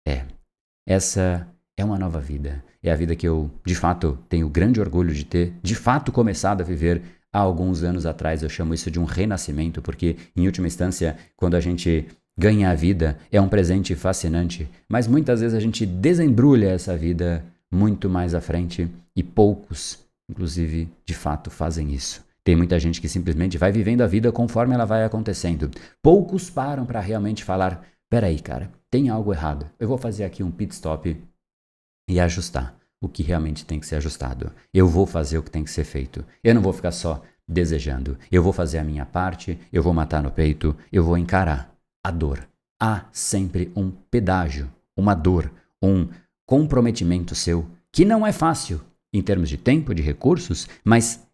é. 0.06 0.26
Essa 0.86 1.48
é 1.80 1.86
uma 1.86 1.98
nova 1.98 2.20
vida. 2.20 2.62
É 2.84 2.92
a 2.92 2.96
vida 2.98 3.16
que 3.16 3.26
eu, 3.26 3.50
de 3.66 3.74
fato, 3.74 4.20
tenho 4.28 4.50
grande 4.50 4.82
orgulho 4.82 5.14
de 5.14 5.24
ter, 5.24 5.54
de 5.64 5.74
fato, 5.74 6.12
começado 6.12 6.60
a 6.60 6.66
viver 6.66 7.02
há 7.32 7.40
alguns 7.40 7.82
anos 7.82 8.06
atrás. 8.06 8.44
Eu 8.44 8.50
chamo 8.50 8.74
isso 8.74 8.92
de 8.92 9.00
um 9.00 9.06
renascimento, 9.06 9.82
porque, 9.82 10.18
em 10.36 10.46
última 10.46 10.68
instância, 10.68 11.16
quando 11.38 11.56
a 11.56 11.62
gente 11.62 12.06
ganha 12.38 12.70
a 12.70 12.76
vida, 12.76 13.18
é 13.32 13.42
um 13.42 13.50
presente 13.50 13.96
fascinante, 13.96 14.70
mas 14.88 15.08
muitas 15.08 15.42
vezes 15.42 15.58
a 15.58 15.60
gente 15.60 15.86
desembrulha 15.86 16.70
essa 16.70 16.96
vida 16.96 17.44
muito 17.72 18.10
mais 18.10 18.36
à 18.36 18.42
frente 18.42 18.90
e 19.16 19.24
poucos, 19.24 20.00
inclusive, 20.30 20.90
de 21.06 21.14
fato 21.14 21.50
fazem 21.50 21.94
isso. 21.94 22.24
Tem 22.44 22.56
muita 22.56 22.80
gente 22.80 23.02
que 23.02 23.10
simplesmente 23.10 23.58
vai 23.58 23.72
vivendo 23.72 24.02
a 24.02 24.08
vida 24.08 24.32
conforme 24.32 24.74
ela 24.74 24.86
vai 24.86 25.04
acontecendo. 25.04 25.70
Poucos 26.02 26.50
param 26.50 26.86
para 26.86 27.02
realmente 27.02 27.44
falar: 27.44 27.86
peraí, 28.10 28.40
cara, 28.40 28.72
tem 28.90 29.10
algo 29.10 29.34
errado. 29.34 29.70
Eu 29.78 29.88
vou 29.88 29.98
fazer 29.98 30.24
aqui 30.24 30.42
um 30.44 30.52
pit 30.52 30.74
stop 30.74 31.18
e 32.10 32.20
ajustar 32.22 32.78
o 33.02 33.10
que 33.10 33.22
realmente 33.22 33.66
tem 33.66 33.80
que 33.80 33.86
ser 33.86 33.98
ajustado. 33.98 34.52
Eu 34.74 34.88
vou 34.88 35.06
fazer 35.06 35.38
o 35.38 35.44
que 35.44 35.52
tem 35.52 35.64
que 35.64 35.70
ser 35.70 35.84
feito. 35.84 36.24
Eu 36.42 36.56
não 36.56 36.62
vou 36.62 36.72
ficar 36.72 36.92
só 36.92 37.22
desejando. 37.46 38.18
Eu 38.32 38.42
vou 38.42 38.54
fazer 38.54 38.78
a 38.78 38.84
minha 38.84 39.06
parte, 39.06 39.60
eu 39.72 39.84
vou 39.84 39.94
matar 39.94 40.24
no 40.24 40.32
peito, 40.32 40.74
eu 40.90 41.04
vou 41.04 41.18
encarar 41.18 41.77
a 42.08 42.12
dor. 42.12 42.48
Há 42.82 43.06
sempre 43.12 43.70
um 43.76 43.92
pedágio, 43.92 44.72
uma 44.96 45.14
dor, 45.14 45.52
um 45.82 46.08
comprometimento 46.46 47.36
seu 47.36 47.70
que 47.92 48.06
não 48.06 48.26
é 48.26 48.32
fácil 48.32 48.80
em 49.14 49.22
termos 49.22 49.50
de 49.50 49.58
tempo, 49.58 49.94
de 49.94 50.02
recursos, 50.02 50.70
mas 50.86 51.28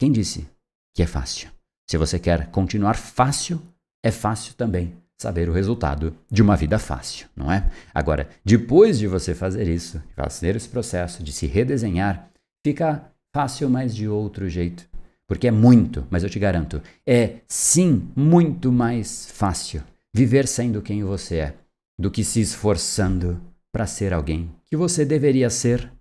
quem 0.00 0.10
disse 0.10 0.48
que 0.94 1.02
é 1.02 1.06
fácil? 1.06 1.48
Se 1.88 1.96
você 1.96 2.18
quer 2.18 2.48
continuar 2.48 2.96
fácil, 2.96 3.62
é 4.04 4.10
fácil 4.10 4.54
também 4.54 4.96
saber 5.16 5.48
o 5.48 5.52
resultado 5.52 6.12
de 6.28 6.42
uma 6.42 6.56
vida 6.56 6.78
fácil, 6.78 7.28
não 7.36 7.50
é? 7.50 7.70
Agora, 7.94 8.28
depois 8.44 8.98
de 8.98 9.06
você 9.06 9.32
fazer 9.32 9.68
isso, 9.68 10.02
fazer 10.16 10.56
esse 10.56 10.68
processo 10.68 11.22
de 11.22 11.32
se 11.32 11.46
redesenhar, 11.46 12.28
fica 12.64 13.12
fácil, 13.32 13.70
mas 13.70 13.94
de 13.94 14.08
outro 14.08 14.48
jeito. 14.48 14.88
Porque 15.28 15.46
é 15.46 15.52
muito, 15.52 16.04
mas 16.10 16.24
eu 16.24 16.30
te 16.30 16.38
garanto, 16.38 16.82
é 17.06 17.36
sim 17.46 18.10
muito 18.16 18.72
mais 18.72 19.30
fácil 19.30 19.82
viver 20.16 20.48
sendo 20.48 20.80
quem 20.80 21.04
você 21.04 21.36
é 21.36 21.54
do 22.00 22.10
que 22.10 22.24
se 22.24 22.40
esforçando 22.40 23.38
para 23.70 23.86
ser 23.86 24.14
alguém 24.14 24.50
que 24.64 24.74
você 24.74 25.04
deveria 25.04 25.50
ser, 25.50 25.92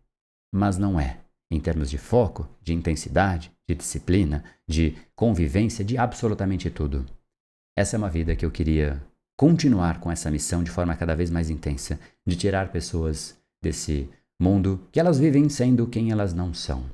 mas 0.54 0.78
não 0.78 0.98
é. 0.98 1.20
Em 1.52 1.60
termos 1.60 1.90
de 1.90 1.98
foco, 1.98 2.48
de 2.62 2.74
intensidade, 2.74 3.52
de 3.68 3.76
disciplina, 3.76 4.42
de 4.66 4.96
convivência, 5.18 5.84
de 5.84 5.98
absolutamente 5.98 6.70
tudo. 6.70 7.06
Essa 7.78 7.98
é 7.98 8.00
uma 8.00 8.10
vida 8.10 8.38
que 8.38 8.46
eu 8.46 8.52
queria 8.52 9.04
continuar 9.38 10.00
com 10.00 10.10
essa 10.10 10.32
missão 10.32 10.64
de 10.64 10.72
forma 10.72 10.96
cada 10.96 11.14
vez 11.14 11.30
mais 11.30 11.50
intensa, 11.50 12.00
de 12.26 12.38
tirar 12.38 12.72
pessoas 12.72 13.38
desse 13.62 14.10
mundo 14.42 14.88
que 14.94 15.00
elas 15.00 15.20
vivem 15.20 15.50
sendo 15.50 15.88
quem 15.88 16.10
elas 16.10 16.34
não 16.34 16.54
são. 16.54 16.86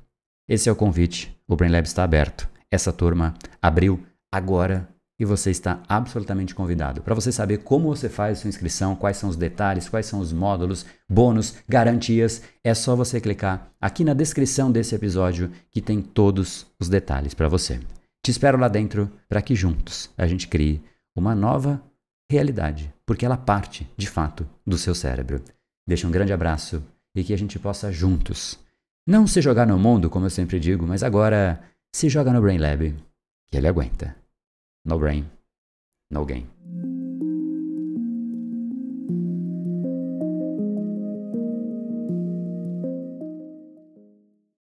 Esse 0.49 0.69
é 0.69 0.71
o 0.71 0.75
convite. 0.75 1.39
O 1.47 1.55
Brain 1.55 1.71
Lab 1.71 1.85
está 1.85 2.03
aberto. 2.03 2.49
Essa 2.71 2.91
turma 2.91 3.35
abriu 3.61 4.03
agora 4.31 4.89
e 5.21 5.25
você 5.25 5.51
está 5.51 5.83
absolutamente 5.87 6.55
convidado. 6.55 7.03
Para 7.03 7.13
você 7.13 7.31
saber 7.31 7.59
como 7.59 7.95
você 7.95 8.09
faz 8.09 8.39
sua 8.39 8.47
inscrição, 8.47 8.95
quais 8.95 9.17
são 9.17 9.29
os 9.29 9.35
detalhes, 9.35 9.87
quais 9.87 10.07
são 10.07 10.19
os 10.19 10.33
módulos, 10.33 10.83
bônus, 11.07 11.57
garantias, 11.69 12.41
é 12.63 12.73
só 12.73 12.95
você 12.95 13.21
clicar 13.21 13.71
aqui 13.79 14.03
na 14.03 14.15
descrição 14.15 14.71
desse 14.71 14.95
episódio 14.95 15.51
que 15.69 15.79
tem 15.79 16.01
todos 16.01 16.65
os 16.79 16.89
detalhes 16.89 17.35
para 17.35 17.47
você. 17.47 17.79
Te 18.25 18.31
espero 18.31 18.57
lá 18.57 18.67
dentro 18.67 19.11
para 19.29 19.43
que 19.43 19.53
juntos 19.53 20.09
a 20.17 20.25
gente 20.25 20.47
crie 20.47 20.81
uma 21.15 21.35
nova 21.35 21.79
realidade, 22.27 22.91
porque 23.05 23.23
ela 23.23 23.37
parte, 23.37 23.87
de 23.95 24.09
fato, 24.09 24.49
do 24.65 24.75
seu 24.75 24.95
cérebro. 24.95 25.39
Deixa 25.87 26.07
um 26.07 26.11
grande 26.11 26.33
abraço 26.33 26.81
e 27.15 27.23
que 27.23 27.31
a 27.31 27.37
gente 27.37 27.59
possa 27.59 27.91
juntos 27.91 28.57
não 29.07 29.27
se 29.27 29.39
jogar 29.39 29.67
no 29.67 29.77
mundo, 29.77 30.09
como 30.09 30.25
eu 30.25 30.31
sempre 30.31 30.59
digo, 30.59 30.87
mas 30.87 31.03
agora 31.03 31.61
se 31.95 32.09
joga 32.09 32.33
no 32.33 32.41
Brain 32.41 32.57
Lab, 32.57 32.95
que 33.51 33.57
ele 33.57 33.67
aguenta. 33.67 34.20
No 34.83 34.97
brain, 34.97 35.29
no 36.09 36.25
game. 36.25 36.49